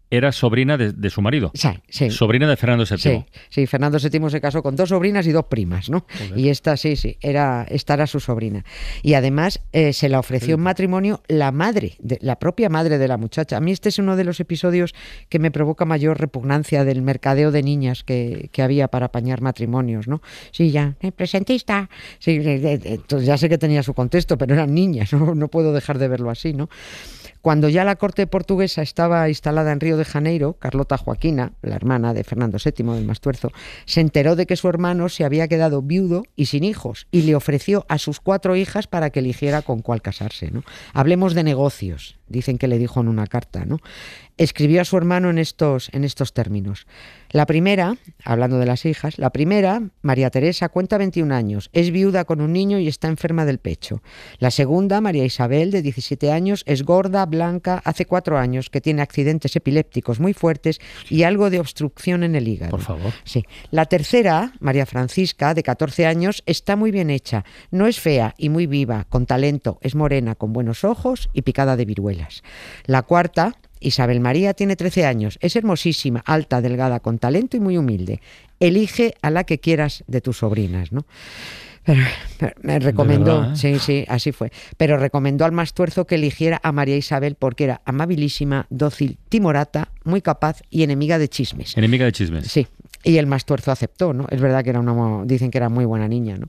era 0.10 0.32
sobrina 0.32 0.78
de, 0.78 0.94
de 0.94 1.10
su 1.10 1.22
marido. 1.22 1.52
Sí, 1.54 1.70
sí. 1.90 2.10
Sobrina 2.10 2.48
de 2.48 2.58
Fernando 2.58 2.86
VII. 2.90 2.98
Sí, 2.98 3.26
sí, 3.50 3.68
Fernando 3.68 3.98
VII 4.00 4.30
se 4.30 4.42
casó 4.42 4.62
con 4.64 4.76
dos 4.76 4.90
sobrinas 4.90 5.28
y 5.28 5.32
dos 5.32 5.46
primas, 5.46 5.90
¿no? 5.90 6.06
Joder. 6.18 6.38
Y 6.38 6.50
esta, 6.50 6.78
sí, 6.78 6.96
sí, 6.96 7.18
era, 7.22 7.66
esta 7.70 7.96
era 7.96 8.08
su 8.08 8.20
sobrina. 8.20 8.64
Y 9.02 9.14
además 9.14 9.62
eh, 9.72 9.94
se 9.94 10.10
la 10.10 10.20
ofreció 10.20 10.56
en 10.56 10.62
matrimonio 10.62 11.22
la 11.28 11.52
madre, 11.52 11.94
de, 12.00 12.18
la 12.22 12.38
propia 12.40 12.70
madre 12.70 12.98
de 12.98 13.08
la 13.08 13.18
muchacha. 13.18 13.58
A 13.58 13.60
mí 13.60 13.72
este 13.72 13.90
es 13.90 14.00
uno 14.00 14.16
de 14.16 14.24
los 14.24 14.40
episodios 14.40 14.94
que 15.30 15.40
me 15.40 15.52
provoca 15.52 15.86
mayor 15.86 16.20
repugnancia 16.20 16.84
del 16.84 17.02
mercadeo 17.02 17.52
de 17.52 17.64
niñas 17.64 18.04
que, 18.04 18.50
que 18.52 18.62
había 18.62 18.88
para 18.88 19.08
apañar 19.08 19.42
matrimonios, 19.42 20.08
¿no? 20.08 20.22
Sí, 20.52 20.72
ya, 20.72 20.96
eh, 21.02 21.12
presentista. 21.12 21.90
Sí, 22.20 22.32
eh, 22.32 22.62
eh, 22.64 22.80
entonces 22.84 23.28
ya 23.28 23.38
sé 23.38 23.50
que 23.50 23.58
tenía 23.58 23.84
su 23.84 23.94
contexto, 23.94 24.38
pero 24.38 24.54
eran 24.54 24.74
niñas, 24.74 25.14
¿no? 25.14 25.36
no 25.36 25.48
puedo 25.48 25.74
dejar 25.74 25.98
de 25.98 26.08
verlo 26.08 26.30
así, 26.30 26.54
¿no? 26.54 26.70
Cuando 27.42 27.70
ya 27.70 27.84
la 27.84 27.96
corte 27.96 28.26
portuguesa 28.26 28.82
estaba 28.82 29.30
instalada 29.30 29.72
en 29.72 29.80
Río 29.80 29.95
de 29.98 30.06
Janeiro, 30.06 30.58
Carlota 30.60 30.98
Joaquina, 30.98 31.54
la 31.62 31.76
hermana 31.76 32.14
de 32.14 32.24
Fernando 32.24 32.58
VII 32.64 32.96
del 32.96 33.06
Mastuerzo, 33.06 33.52
se 33.86 34.02
enteró 34.02 34.36
de 34.36 34.46
que 34.46 34.56
su 34.56 34.68
hermano 34.68 35.10
se 35.10 35.26
había 35.26 35.48
quedado 35.48 35.82
viudo 35.82 36.24
y 36.36 36.48
sin 36.48 36.64
hijos 36.64 37.08
y 37.12 37.24
le 37.24 37.36
ofreció 37.36 37.86
a 37.90 37.98
sus 37.98 38.20
cuatro 38.20 38.56
hijas 38.56 38.88
para 38.88 39.10
que 39.10 39.20
eligiera 39.20 39.62
con 39.62 39.82
cuál 39.82 40.02
casarse. 40.02 40.52
¿no? 40.52 40.64
Hablemos 40.94 41.34
de 41.34 41.44
negocios. 41.44 42.18
Dicen 42.28 42.58
que 42.58 42.68
le 42.68 42.78
dijo 42.78 43.02
en 43.02 43.08
una 43.08 43.28
carta, 43.28 43.66
¿no? 43.66 43.80
Escribió 44.38 44.82
a 44.82 44.86
su 44.86 44.98
hermano 44.98 45.30
en 45.30 45.38
estos, 45.38 45.90
en 45.94 46.04
estos 46.04 46.34
términos. 46.34 46.88
La 47.32 47.46
primera, 47.46 47.98
hablando 48.24 48.60
de 48.60 48.66
las 48.66 48.86
hijas, 48.86 49.18
la 49.18 49.30
primera, 49.30 49.82
María 50.02 50.30
Teresa, 50.30 50.70
cuenta 50.70 50.98
21 50.98 51.34
años, 51.34 51.70
es 51.74 51.92
viuda 51.92 52.26
con 52.26 52.42
un 52.42 52.52
niño 52.54 52.80
y 52.80 52.88
está 52.88 53.08
enferma 53.08 53.46
del 53.46 53.60
pecho. 53.60 54.02
La 54.40 54.52
segunda, 54.52 55.02
María 55.02 55.26
Isabel, 55.26 55.72
de 55.72 55.82
17 55.82 56.32
años, 56.32 56.64
es 56.66 56.84
gorda, 56.84 57.26
blanca, 57.26 57.82
hace 57.86 58.06
cuatro 58.06 58.38
años, 58.38 58.70
que 58.70 58.82
tiene 58.82 59.02
accidentes 59.02 59.56
epilépticos 59.56 60.20
muy 60.20 60.34
fuertes 60.34 60.80
y 61.10 61.24
algo 61.24 61.50
de 61.50 61.60
obstrucción 61.60 62.24
en 62.24 62.36
el 62.36 62.48
hígado. 62.48 62.72
Por 62.72 62.82
favor. 62.82 63.14
Sí. 63.24 63.44
La 63.72 63.86
tercera, 63.86 64.54
María 64.60 64.86
Francisca, 64.86 65.54
de 65.54 65.64
14 65.64 66.06
años, 66.06 66.44
está 66.46 66.76
muy 66.76 66.92
bien 66.92 67.10
hecha. 67.10 67.46
No 67.72 67.88
es 67.88 68.00
fea 68.00 68.34
y 68.38 68.50
muy 68.50 68.68
viva, 68.68 69.06
con 69.10 69.26
talento, 69.26 69.80
es 69.82 69.96
morena, 69.96 70.36
con 70.36 70.54
buenos 70.54 70.84
ojos 70.84 71.30
y 71.34 71.44
picada 71.44 71.76
de 71.76 71.86
La 72.86 73.02
cuarta, 73.04 73.56
Isabel 73.80 74.20
María, 74.20 74.54
tiene 74.54 74.76
13 74.76 75.06
años, 75.06 75.38
es 75.42 75.56
hermosísima, 75.56 76.24
alta, 76.26 76.62
delgada, 76.62 77.00
con 77.00 77.20
talento 77.20 77.58
y 77.58 77.60
muy 77.60 77.78
humilde. 77.78 78.22
Elige 78.60 79.16
a 79.22 79.30
la 79.30 79.44
que 79.44 79.60
quieras 79.60 80.04
de 80.08 80.22
tus 80.22 80.38
sobrinas, 80.38 80.92
¿no? 80.92 81.06
Pero, 81.86 82.02
pero 82.40 82.54
me 82.62 82.80
recomendó, 82.80 83.42
verdad, 83.42 83.54
¿eh? 83.54 83.58
sí, 83.58 83.80
sí, 83.80 84.06
así 84.08 84.32
fue. 84.32 84.52
Pero 84.78 84.98
recomendó 84.98 85.46
al 85.46 85.52
más 85.52 85.74
tuerzo 85.74 86.06
que 86.06 86.16
eligiera 86.16 86.60
a 86.64 86.72
María 86.72 86.98
Isabel 86.98 87.36
porque 87.36 87.66
era 87.66 87.82
amabilísima, 87.86 88.66
dócil, 88.70 89.18
timorata, 89.30 89.90
muy 90.04 90.22
capaz 90.22 90.62
y 90.70 90.84
enemiga 90.84 91.20
de 91.20 91.30
chismes. 91.30 91.78
Enemiga 91.78 92.06
de 92.06 92.12
chismes. 92.12 92.48
Sí, 92.48 92.68
y 93.06 93.18
el 93.18 93.28
más 93.28 93.46
tuerzo 93.46 93.72
aceptó, 93.72 94.14
¿no? 94.14 94.26
Es 94.32 94.42
verdad 94.42 94.64
que 94.64 94.72
era 94.72 94.80
una, 94.80 95.26
dicen 95.26 95.52
que 95.52 95.60
era 95.60 95.70
muy 95.70 95.86
buena 95.86 96.08
niña, 96.08 96.38
¿no? 96.38 96.48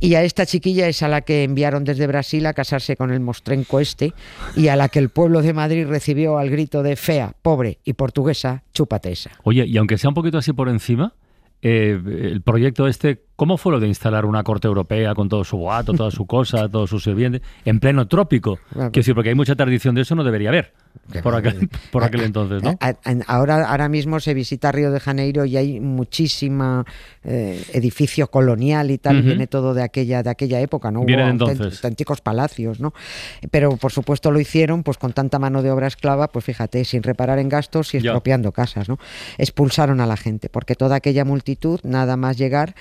Y 0.00 0.14
a 0.14 0.22
esta 0.22 0.46
chiquilla 0.46 0.88
es 0.88 1.02
a 1.02 1.08
la 1.08 1.20
que 1.20 1.44
enviaron 1.44 1.84
desde 1.84 2.06
Brasil 2.06 2.46
a 2.46 2.54
casarse 2.54 2.96
con 2.96 3.12
el 3.12 3.20
mostrenco 3.20 3.78
este 3.78 4.14
y 4.56 4.68
a 4.68 4.76
la 4.76 4.88
que 4.88 4.98
el 4.98 5.10
pueblo 5.10 5.42
de 5.42 5.52
Madrid 5.52 5.86
recibió 5.86 6.38
al 6.38 6.48
grito 6.48 6.82
de 6.82 6.96
fea, 6.96 7.34
pobre 7.42 7.78
y 7.84 7.92
portuguesa, 7.92 8.62
chúpate 8.72 9.12
esa. 9.12 9.32
Oye, 9.42 9.66
y 9.66 9.76
aunque 9.76 9.98
sea 9.98 10.08
un 10.08 10.14
poquito 10.14 10.38
así 10.38 10.54
por 10.54 10.70
encima, 10.70 11.12
eh, 11.60 12.00
el 12.04 12.40
proyecto 12.40 12.88
este, 12.88 13.20
¿cómo 13.38 13.56
fue 13.56 13.70
lo 13.70 13.78
de 13.78 13.86
instalar 13.86 14.26
una 14.26 14.42
corte 14.42 14.66
europea 14.66 15.14
con 15.14 15.28
todo 15.28 15.44
su 15.44 15.56
guato, 15.58 15.92
toda 15.94 16.10
su 16.10 16.26
cosa, 16.26 16.68
todos 16.72 16.90
sus 16.90 17.04
sirvientes, 17.04 17.40
en 17.64 17.78
pleno 17.78 18.08
trópico? 18.08 18.58
Bueno, 18.74 18.90
Quiero 18.90 19.02
decir, 19.02 19.14
porque 19.14 19.28
hay 19.28 19.36
mucha 19.36 19.54
tradición 19.54 19.94
de 19.94 20.00
eso, 20.02 20.16
no 20.16 20.24
debería 20.24 20.48
haber. 20.48 20.72
Por 21.22 21.34
aquel, 21.36 21.68
por 21.92 22.02
aquel 22.02 22.22
entonces, 22.22 22.60
¿no? 22.62 22.76
Ahora, 23.28 23.68
ahora 23.70 23.88
mismo 23.88 24.18
se 24.18 24.34
visita 24.34 24.72
Río 24.72 24.90
de 24.90 24.98
Janeiro 24.98 25.44
y 25.44 25.56
hay 25.56 25.78
muchísima 25.80 26.84
eh, 27.22 27.62
edificio 27.72 28.26
colonial 28.28 28.90
y 28.90 28.98
tal, 28.98 29.22
viene 29.22 29.46
todo 29.46 29.74
de 29.74 29.82
aquella, 29.82 30.22
de 30.24 30.30
aquella 30.30 30.60
época, 30.60 30.90
¿no? 30.90 31.04
Viene 31.04 31.22
autént- 31.22 31.30
entonces. 31.50 31.74
auténticos 31.76 32.20
palacios, 32.20 32.80
¿no? 32.80 32.92
Pero 33.50 33.76
por 33.76 33.92
supuesto 33.92 34.32
lo 34.32 34.40
hicieron 34.40 34.82
pues 34.82 34.98
con 34.98 35.12
tanta 35.12 35.38
mano 35.38 35.62
de 35.62 35.70
obra 35.70 35.86
esclava, 35.86 36.28
pues 36.28 36.44
fíjate, 36.44 36.84
sin 36.84 37.02
reparar 37.02 37.38
en 37.38 37.48
gastos 37.48 37.94
y 37.94 37.98
expropiando 37.98 38.50
casas, 38.50 38.88
¿no? 38.88 38.98
Expulsaron 39.38 40.00
a 40.00 40.06
la 40.06 40.16
gente, 40.16 40.48
porque 40.48 40.74
toda 40.74 40.96
aquella 40.96 41.24
multitud, 41.24 41.78
nada 41.84 42.16
más 42.16 42.36
llegar, 42.38 42.74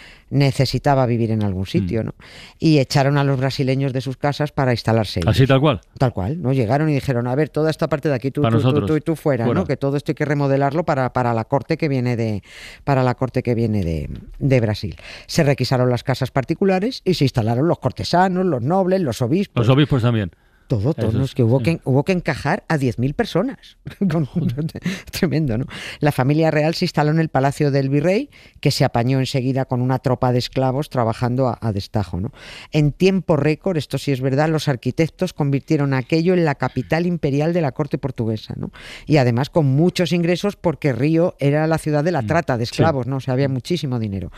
necesitaba 0.48 1.06
vivir 1.06 1.32
en 1.32 1.44
algún 1.44 1.64
Mm. 1.64 1.66
sitio, 1.78 2.04
¿no? 2.04 2.14
Y 2.60 2.80
echaron 2.80 3.18
a 3.18 3.24
los 3.24 3.38
brasileños 3.38 3.94
de 3.94 4.02
sus 4.02 4.18
casas 4.18 4.52
para 4.52 4.72
instalarse 4.72 5.20
ellos. 5.20 5.30
Así 5.36 5.46
tal 5.46 5.60
cual. 5.60 5.82
Tal 5.98 6.14
cual, 6.14 6.42
¿no? 6.42 6.54
Llegaron 6.54 6.90
y 6.90 6.94
dijeron, 6.94 7.28
a 7.28 7.36
ver, 7.36 7.50
toda 7.50 7.70
esta 7.70 7.88
parte 7.88 8.10
de 8.10 8.16
aquí, 8.16 8.32
tú, 8.32 8.42
tú, 8.42 8.48
tú, 8.50 8.54
nosotros. 8.56 8.86
tú 8.88 8.96
y 8.98 9.02
tú 9.02 9.16
fuera, 9.16 9.46
Fuera. 9.46 9.60
¿no? 9.60 9.66
Que 9.68 9.78
todo 9.78 9.98
esto 9.98 10.12
hay 10.12 10.16
que 10.16 10.26
remodelarlo 10.26 10.84
para, 10.86 11.12
para 11.14 11.34
la 11.34 11.44
corte 11.46 11.78
que 11.78 11.88
viene 11.90 12.16
de 12.16 12.42
para 12.84 13.04
la 13.04 13.16
corte 13.16 13.44
que 13.44 13.54
viene 13.56 13.84
de, 13.84 14.10
de 14.40 14.60
Brasil. 14.62 14.96
Se 15.28 15.44
requisaron 15.44 15.90
las 15.90 16.04
casas 16.04 16.32
particulares 16.32 17.02
y 17.06 17.14
se 17.16 17.26
instalaron 17.26 17.68
los 17.68 17.80
cortesanos, 17.80 18.46
los 18.46 18.62
nobles, 18.62 19.02
los 19.02 19.22
obispos. 19.22 19.68
Los 19.68 19.76
obispos 19.76 20.02
también. 20.02 20.32
Todo, 20.68 20.94
todo. 20.94 21.10
Eso 21.10 21.18
¿no? 21.18 21.24
es, 21.24 21.32
Es 21.32 21.36
que 21.36 21.44
hubo, 21.44 21.60
sí. 21.60 21.64
que 21.64 21.80
hubo 21.86 22.04
que 22.04 22.12
encajar 22.12 22.64
a 22.68 22.78
10.000 22.78 23.14
personas. 23.14 23.78
Tremendo, 25.12 25.58
¿no? 25.58 25.66
La 26.00 26.12
familia 26.12 26.52
real 26.52 26.76
se 26.76 26.86
instaló 26.86 27.12
en 27.12 27.20
el 27.20 27.30
palacio 27.30 27.72
del 27.72 27.90
virrey, 27.90 28.30
que 28.60 28.72
se 28.72 28.84
apañó 28.84 29.20
enseguida 29.20 29.66
con 29.66 29.82
una 29.82 30.00
tropa 30.00 30.32
de 30.32 30.40
esclavos 30.40 30.90
trabajando 30.90 31.48
a, 31.48 31.58
a 31.62 31.72
destajo. 31.72 32.20
¿no? 32.20 32.32
En 32.72 32.92
tiempo 32.92 33.38
récord, 33.38 33.78
esto 33.78 33.98
sí 33.98 34.12
es 34.12 34.22
verdad, 34.22 34.50
los 34.50 34.68
arquitectos 34.68 35.34
convirtieron 35.34 35.94
aquello 35.94 36.34
en 36.34 36.46
la 36.46 36.56
capital 36.56 37.06
imperial 37.06 37.54
de 37.54 37.62
la 37.62 37.72
corte 37.72 37.98
portuguesa. 37.98 38.54
¿no? 38.58 38.72
Y 39.06 39.18
además 39.18 39.50
con 39.50 39.66
muchos 39.66 40.12
ingresos, 40.12 40.56
porque 40.56 40.94
Río 40.94 41.36
era 41.40 41.68
la 41.68 41.78
ciudad 41.78 42.04
de 42.04 42.12
la 42.12 42.24
trata 42.24 42.58
de 42.58 42.64
esclavos, 42.64 43.08
¿no? 43.08 43.18
O 43.18 43.20
sea, 43.20 43.34
había 43.34 43.50
muchísimo 43.50 44.00
dinero. 44.00 44.32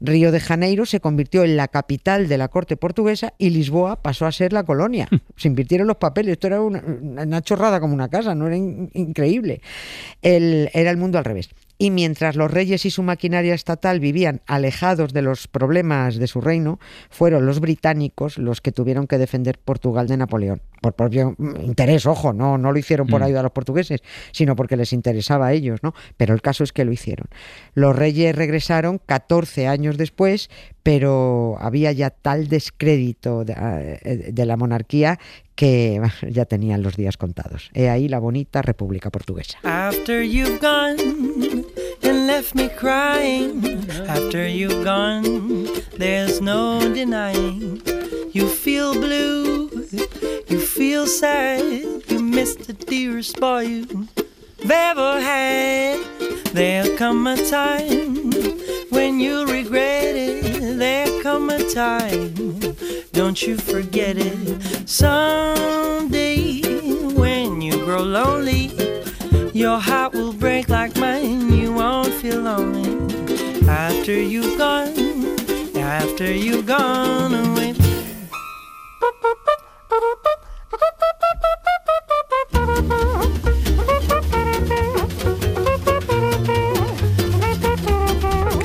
Río 0.00 0.32
de 0.32 0.40
Janeiro 0.40 0.86
se 0.86 1.00
convirtió 1.00 1.44
en 1.44 1.56
la 1.56 1.68
capital 1.68 2.28
de 2.28 2.38
la 2.38 2.48
corte 2.48 2.76
portuguesa 2.76 3.34
y 3.38 3.50
Lisboa 3.50 4.02
pasó 4.02 4.26
a 4.26 4.32
ser 4.32 4.52
la 4.52 4.64
colonia. 4.64 5.08
Se 5.36 5.48
invirtieron 5.70 5.86
los 5.86 5.96
papeles. 5.98 6.32
Esto 6.32 6.48
era 6.48 6.60
una, 6.60 6.82
una 6.84 7.42
chorrada 7.42 7.78
como 7.80 7.94
una 7.94 8.08
casa, 8.08 8.34
no 8.34 8.46
era 8.48 8.56
in- 8.56 8.90
increíble. 8.94 9.60
El- 10.20 10.68
era 10.74 10.90
el 10.90 10.96
mundo 10.96 11.18
al 11.18 11.24
revés. 11.24 11.50
Y 11.78 11.90
mientras 11.90 12.36
los 12.36 12.50
reyes 12.50 12.84
y 12.84 12.90
su 12.90 13.02
maquinaria 13.02 13.54
estatal 13.54 14.00
vivían 14.00 14.42
alejados 14.46 15.14
de 15.14 15.22
los 15.22 15.48
problemas 15.48 16.16
de 16.16 16.26
su 16.26 16.42
reino, 16.42 16.78
fueron 17.08 17.46
los 17.46 17.58
británicos 17.60 18.36
los 18.36 18.60
que 18.60 18.70
tuvieron 18.70 19.06
que 19.06 19.16
defender 19.16 19.58
Portugal 19.58 20.06
de 20.06 20.18
Napoleón. 20.18 20.60
Por 20.82 20.92
propio 20.92 21.36
interés, 21.62 22.04
ojo, 22.04 22.34
no, 22.34 22.58
no 22.58 22.72
lo 22.72 22.78
hicieron 22.78 23.06
por 23.06 23.20
Mm. 23.22 23.24
ayuda 23.24 23.40
a 23.40 23.42
los 23.44 23.52
portugueses, 23.52 24.00
sino 24.32 24.56
porque 24.56 24.76
les 24.76 24.92
interesaba 24.92 25.46
a 25.46 25.52
ellos, 25.54 25.80
¿no? 25.82 25.94
Pero 26.18 26.34
el 26.34 26.42
caso 26.42 26.64
es 26.64 26.72
que 26.72 26.84
lo 26.84 26.92
hicieron. 26.92 27.28
Los 27.72 27.96
reyes 27.96 28.34
regresaron 28.36 29.00
14 29.06 29.66
años 29.66 29.96
después, 29.96 30.50
pero 30.90 31.56
había 31.60 31.92
ya 31.92 32.10
tal 32.10 32.48
descrédito 32.48 33.44
de, 33.44 33.54
eh, 34.02 34.32
de 34.32 34.44
la 34.44 34.56
monarquía 34.56 35.20
que 35.54 36.02
ya 36.28 36.46
tenían 36.46 36.82
los 36.82 36.96
días 36.96 37.16
contados. 37.16 37.70
He 37.74 37.88
ahí 37.88 38.08
la 38.08 38.18
bonita 38.18 38.60
República 38.60 39.08
Portuguesa. 39.08 39.56
After 39.62 40.20
you've 40.24 40.58
gone 40.58 40.96
and 42.02 42.26
left 42.26 42.56
me 42.56 42.68
crying, 42.70 43.62
after 44.08 44.48
you've 44.48 44.82
gone, 44.82 45.68
there's 45.96 46.40
no 46.40 46.80
denying. 46.80 47.80
You 48.32 48.48
feel 48.48 48.92
blue, 48.92 49.70
you 50.48 50.58
feel 50.58 51.06
sad, 51.06 51.62
you 52.08 52.18
miss 52.18 52.56
the 52.56 52.72
dearest 52.72 53.38
boy 53.38 53.60
you've 53.60 54.08
ever 54.68 55.20
had. 55.20 56.00
There'll 56.52 56.96
come 56.96 57.28
a 57.28 57.36
time 57.48 58.32
when 58.90 59.20
you 59.20 59.49
time, 61.74 62.34
don't 63.12 63.46
you 63.46 63.56
forget 63.56 64.16
it. 64.18 64.88
Someday 64.88 66.60
when 67.14 67.60
you 67.60 67.72
grow 67.84 68.02
lonely, 68.02 68.70
your 69.52 69.78
heart 69.78 70.12
will 70.12 70.32
break 70.32 70.68
like 70.68 70.96
mine. 70.96 71.52
You 71.52 71.72
won't 71.72 72.12
feel 72.14 72.40
lonely 72.40 72.90
after 73.68 74.12
you've 74.12 74.58
gone, 74.58 74.96
after 75.76 76.32
you've 76.32 76.66
gone 76.66 77.34
away. 77.34 77.69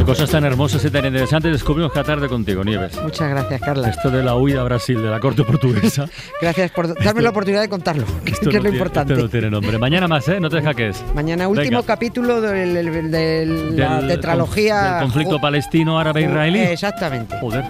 Cosas 0.06 0.30
tan 0.30 0.46
hermosas 0.46 0.84
y 0.86 0.90
tan 0.90 1.06
interesantes 1.06 1.52
descubrimos 1.52 1.92
cada 1.92 2.06
tarde 2.06 2.28
contigo, 2.28 2.64
Nieves. 2.64 3.02
Muchas 3.02 3.30
gracias, 3.30 3.62
Carla. 3.62 3.90
Esto 3.90 4.10
de 4.10 4.24
la 4.24 4.36
huida 4.36 4.62
a 4.62 4.64
Brasil 4.64 5.02
de 5.02 5.10
la 5.10 5.20
corte 5.20 5.44
portuguesa. 5.44 6.08
Gracias 6.42 6.72
por 6.72 6.94
darme 7.02 7.22
la 7.22 7.30
oportunidad 7.30 7.62
de 7.62 7.70
contarlo, 7.70 8.06
que, 8.26 8.32
no 8.32 8.38
es 8.38 8.44
lo 8.46 8.50
tiene- 8.52 8.70
importante. 8.70 9.14
Esto 9.14 9.26
no 9.26 9.30
tiene 9.30 9.50
nombre. 9.50 9.78
Mañana 9.78 10.08
más, 10.08 10.28
¿eh? 10.28 10.40
No 10.40 10.50
te 10.50 10.62
jaques. 10.62 11.04
Mañana 11.14 11.48
último 11.48 11.80
Venga. 11.80 11.84
capítulo 11.88 12.42
del- 12.42 12.74
del- 12.74 13.02
de 13.12 13.76
la 13.78 13.98
Del 14.02 14.08
tetralogía. 14.08 14.84
del 14.94 15.02
conflicto 15.04 15.40
palestino-árabe-israelí. 15.40 16.60
Exactamente. 16.60 17.38
Joder. 17.40 17.66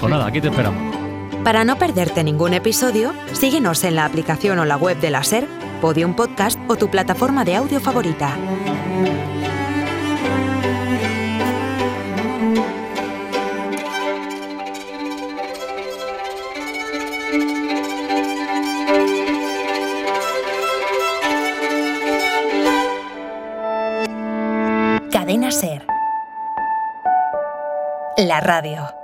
Pues 0.00 0.10
nada, 0.10 0.26
aquí 0.26 0.40
te 0.40 0.48
esperamos. 0.48 0.96
Para 1.44 1.64
no 1.64 1.76
perderte 1.78 2.22
ningún 2.24 2.52
episodio, 2.54 3.12
síguenos 3.32 3.82
en 3.84 3.94
la 3.94 4.04
aplicación 4.04 4.58
o 4.58 4.64
la 4.64 4.76
web 4.76 4.98
de 5.00 5.10
la 5.10 5.22
SER, 5.24 5.46
Podium 5.80 6.14
Podcast 6.14 6.58
o 6.68 6.76
tu 6.76 6.90
plataforma 6.90 7.44
de 7.44 7.56
audio 7.56 7.80
favorita. 7.80 8.36
La 28.18 28.40
radio. 28.40 28.97